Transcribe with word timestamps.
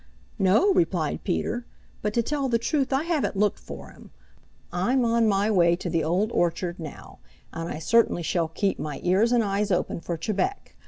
"No," 0.39 0.73
replied 0.73 1.23
Peter, 1.23 1.67
"but 2.01 2.11
to 2.15 2.23
tell 2.23 2.49
the 2.49 2.57
truth 2.57 2.91
I 2.91 3.03
haven't 3.03 3.35
looked 3.35 3.59
for 3.59 3.91
him. 3.91 4.09
I'm 4.73 5.05
on 5.05 5.27
my 5.27 5.51
way 5.51 5.75
to 5.75 5.91
the 5.91 6.03
Old 6.03 6.31
Orchard 6.31 6.79
now, 6.79 7.19
and 7.53 7.69
I 7.69 7.77
certainly 7.77 8.23
shall 8.23 8.47
keep 8.47 8.79
my 8.79 8.99
ears 9.03 9.31
and 9.31 9.43
eyes 9.43 9.69
open 9.69 10.01
for 10.01 10.17
Chebec. 10.17 10.75